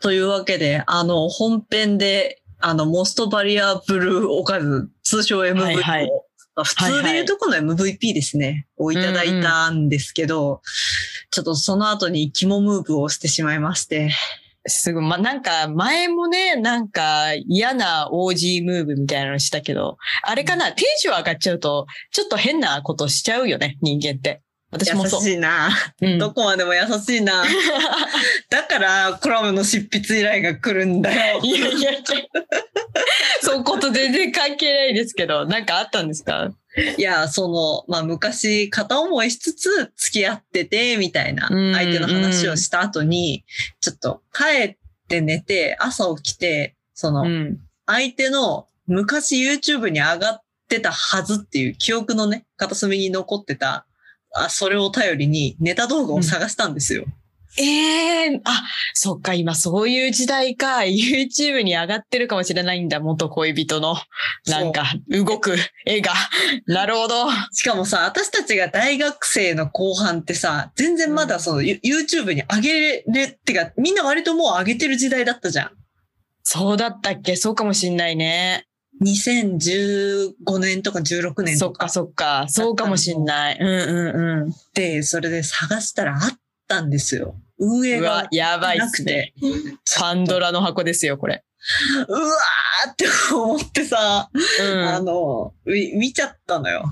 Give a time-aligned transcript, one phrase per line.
[0.00, 6.10] というわけで、あの、本編で、あの、モストバリアブルーおかず、通称 MVP を、はいはい。
[6.54, 10.62] まあ普通でいうとこの MVP ですね、をいただいたんですけど、
[11.30, 14.10] ちょっとその後に肝ムーブをしてしまいまして、
[14.66, 15.04] すごい。
[15.04, 24.42] ま、なんか、前もね、なんか、嫌な OG ムーブみたいなのしたけど、あれかな、テンション上がっちゃうと、ちょっと変なことしちゃうよね、人間って。
[24.70, 25.22] 私も優そう。
[25.22, 25.70] しいな。
[26.00, 27.44] うんどこまでも優しいな。
[28.50, 31.40] だから、コラムの執筆依頼が来るんだよ。
[31.42, 31.98] いやいやいや。
[33.42, 36.52] そうこと全然関係ないですけど、なんかあったんですか？
[36.96, 43.44] いや、その、まあ、昔、片思いしつつ付き合ってて、みたいな、うん相手の話をした後に、
[43.80, 44.76] ちょっと帰っ
[45.08, 47.58] て寝て、朝起きて、その、うん。
[47.86, 53.84] 相手の昔 YouTube に上がってたはずっていう記憶のね、片隅に残ってた、
[54.34, 57.04] あ、それを頼りにネタ動画を探したんですよ。
[57.58, 58.62] ええあ、
[58.94, 60.78] そっか、今そういう時代か。
[60.86, 63.96] YouTube に上がってるかもしれないんだ、元恋人の。
[64.46, 66.12] なんか、動く絵が。
[66.66, 67.26] なるほど。
[67.52, 75.70] しかもさ、私たちが大学生の後半ってさ、全然まだその、ユ YouTube に上げれるってか、みんな割ともう上げてる時代だったじゃん。
[76.44, 77.34] そうだったっけ？
[77.34, 78.64] そうかもしんないね。
[79.02, 82.46] 2015年とか16年そっかとかそっか。
[82.48, 83.58] そうかもしんない。
[83.58, 86.20] うんうんうで、それで探したらあっ
[86.68, 87.34] たんですよ。
[87.58, 89.34] 運営が、やばいっなくてすね。。
[89.98, 91.44] パンドラの箱ですよ、これ。
[92.08, 96.84] うわーって思ってさ、あうの、み見ちゃったのよ。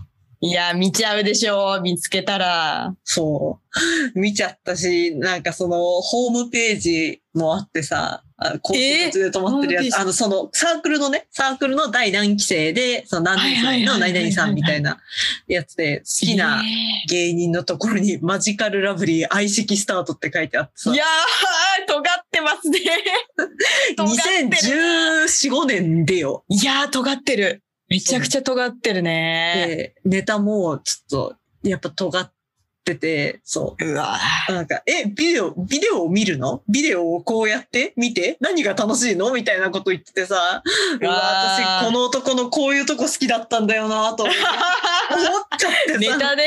[0.43, 0.47] ん。
[0.47, 2.95] いや、見ちゃうでしょ見つけたら。
[3.05, 3.69] そう。
[4.19, 14.99] 見ちゃったし、なんかその、ホームページもあってさ、あ高速で止まってるやつ、ホーあの、その、サークルのね、サークルの第何期生で、その何年生の何々さんみたいな
[15.49, 22.79] やつで、好きなえ芸人のところに、マジカルラブリー相席スタートって書いてあってさーい、やー、尖ってますね。
[23.97, 24.83] 尖ってる
[25.27, 26.45] 2014、5年でよ。
[26.49, 27.63] いやー、尖ってる。
[27.89, 29.95] めちゃくちゃ尖ってるね。
[30.05, 31.31] で、ネタもちょっ
[31.63, 32.33] と、やっぱ尖っ
[32.85, 33.85] てて、そう。
[33.85, 34.19] うわ
[34.49, 36.63] なんか、え、ビデオ、ビデオを見るの？
[36.69, 37.95] ビデオをこうやって？
[37.97, 38.37] 見て？
[38.41, 39.33] 何が楽しいの？
[39.33, 40.63] みたいなこと言っててさ、
[41.01, 44.41] うわ、私この男のこういうとこ好きだったんだよなと思って
[45.15, 45.99] 思っちゃってさ。
[45.99, 46.47] ネタで、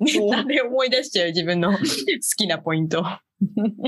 [0.00, 1.78] ネタで思い出しちゃう自分の 好
[2.36, 3.02] きなポイント。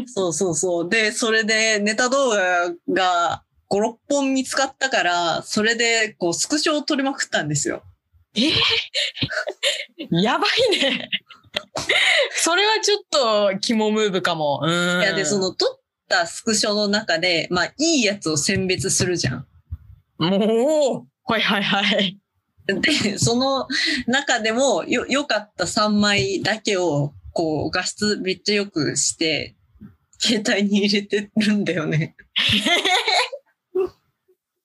[0.06, 0.88] そうそうそう。
[0.88, 7.82] で、それでネタ動画が5、6本見つかったから、それでこうスクショを撮りまくったんですよ。
[8.36, 8.52] えー？
[10.22, 11.08] やばいね。
[12.36, 14.60] それはちょっと肝ムーブかも。
[14.62, 15.00] うん。
[15.00, 19.46] いや、で、そ、の撮ったスクショの中で、まあ、いいやつを選別するじゃん。
[20.18, 22.18] もう、はいはいはい。
[22.66, 23.66] で、その
[24.06, 29.56] 中でもよ、良かった3枚だけを、こう、画質めっちゃ良くして、
[30.18, 32.16] 携帯に入れてるんだよね。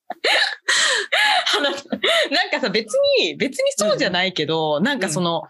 [1.59, 5.43] あなんかさ、別に、別にそうじゃないけど、なんかその、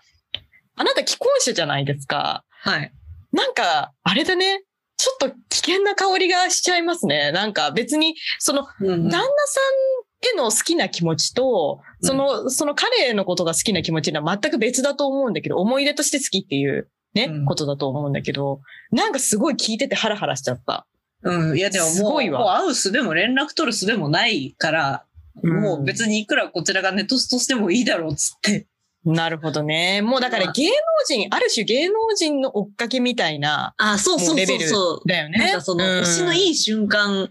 [0.76, 2.44] あなた既婚者じゃないですか。
[2.62, 2.92] はい。
[3.32, 4.64] なんか、あれだね。
[4.98, 7.32] ちょっと危険な香りがしちゃいますね。
[7.32, 18.60] なんか別に、その、うん旦那さんへの好きな気持ちと、その、その彼のことが好きな気持ちは全く別だと思うんだけど、思い出として好きっていうね、うんことだと思うんだけど、
[18.92, 20.86] なんかすごい聞いててハラハラしちゃった。
[21.24, 21.58] うん。
[21.58, 25.04] いや、でももう、すごいわもう会うすでも連絡取るすでもないから、
[25.44, 28.68] もう別にいくらこちらがネトストしてもいいだろうっつって。
[29.06, 30.02] なるほどね。
[30.02, 30.74] もうだかまあら芸能
[31.08, 35.08] 人、ある種芸能人の追っかけみたいな、あ、そうそうもうレベルそうそう。
[35.08, 35.40] だよね。
[35.40, 37.30] なんかその、うん推しのいい瞬間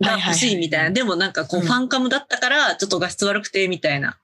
[0.00, 0.84] が欲しいみたいな。
[0.84, 4.18] はいはいはいでもなんかこう、うんファンカムだったから、ちょっと画質悪くて、みたいな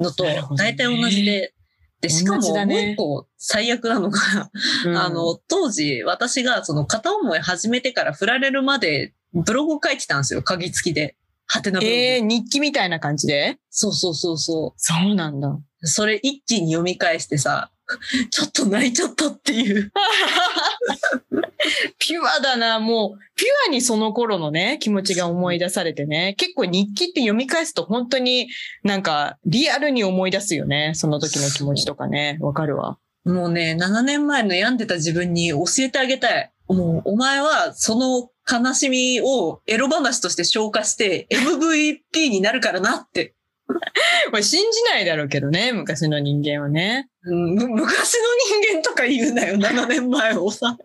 [0.00, 1.52] のとなるほ、どね大体同じで。
[2.00, 4.50] で、しか同も、もう一個最悪なのが、
[4.84, 11.16] うんあの、当時、私がその片思い始めてから振られるまで、ブログを書いてたんですよ、鍵付きで。
[11.46, 11.96] はてなブログ。
[11.96, 13.58] えー、日記みたいな感じで？
[13.70, 15.48] そうそうそうそそうなんだ。
[15.48, 15.62] う。
[15.86, 17.70] それ一気に読み返してさ、
[18.30, 19.92] ちょっと泣いちゃったっていう。
[21.98, 26.34] ピュアだな、もう、ピュアにその頃のね、気持ちが思い出されてね。
[26.38, 28.48] 結構日記って読み返すと本当に
[28.82, 30.92] なんかリアルに思い出すよね。
[30.94, 32.38] その時の気持ちとかね。
[32.40, 32.98] わかるわ。
[33.24, 36.50] もうね、7年前の病んでた自分に教えてあげたい。
[36.68, 43.34] もう、お前はその悲しみをエロ話として消化して MVP になるからなって。
[44.30, 47.08] これ信じないだろうけどね、昔の人間はね。
[47.24, 50.78] うんむ昔の人間とか言うなよ、7年前をさ。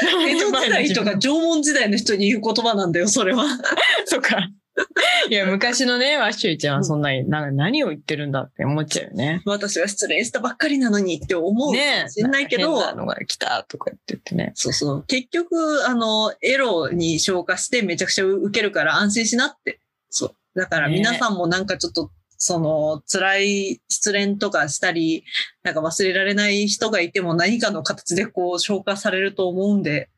[0.28, 3.44] 江戸時代とか縄文時代の人に言う言葉なんだよ、それは。
[4.06, 4.48] そうか。
[5.30, 9.40] いや、昔のね、ワッシュイちゃんはそんなに、なんか何を言ってるんだって思っちゃうよね。
[9.44, 14.52] 私は失恋したばっかりなのにって思うかねもしれないけど、変なのが来たとか言ってってね。
[14.54, 15.04] そうそう。
[15.06, 19.78] 結局、あの、エロに消化してめちゃくちゃ受けるから安心しなって。
[20.10, 20.36] そう。
[20.58, 22.10] だからね皆さんもなんかちょっと、
[22.44, 25.24] その、辛い失恋とかしたり、
[25.62, 30.10] なんか忘れられない人がいても何かの形でこう消化されると思うんで、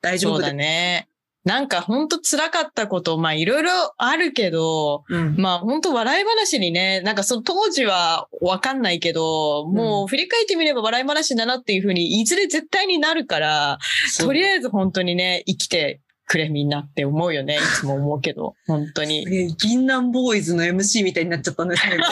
[0.00, 0.52] 大丈夫です。
[0.54, 1.06] ね。
[1.44, 5.36] なんか本当辛かったこと、まあいろいろあるけど、うん。
[5.36, 13.78] まあ本当笑い話にね、なんかその当時はわかんないけど、もう振り返ってみれば笑い話だなっていうふうに、いずれ絶対になるから、
[14.18, 17.56] とりああえず本当にね、生きてくれみんなって思うよね。
[17.56, 19.26] いつも思うけど、本当に。
[19.28, 22.04] えー銀杏ボーイズの MC みたいになっちゃったね、 最後。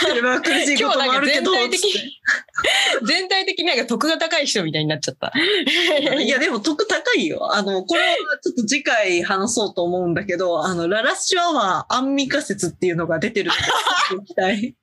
[0.00, 2.20] それは苦しいこともあるけど、全体的に、
[3.06, 5.32] 全体的になんか得が高い人みたいになっちゃった。
[5.32, 7.54] ていや、でも得高いよ。
[7.54, 14.76] あの、これはちょっと次回話そうと思うんだけど、あの、ララッシュアワーアンミカ説っていうのが出てるんで、期待。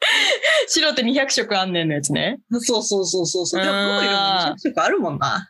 [0.68, 2.40] 白って200色あんねんのやつね。
[2.52, 3.62] そうそうそうそうそう。
[3.62, 4.22] でも、うーんどういうのも
[4.56, 5.48] 200色あるもんな。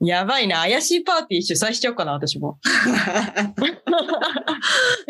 [0.00, 0.56] やばいな。
[0.60, 2.58] 怪しいパーティー主催しちゃおうかな、私も。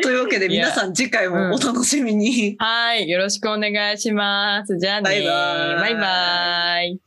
[0.03, 2.57] というわけで、皆さん次回もお楽しみに。
[2.59, 3.09] はい。
[3.09, 4.79] よろしくお願いします。
[4.79, 5.05] じゃあね。
[5.05, 5.31] バイバ
[5.73, 7.01] イバイバイ。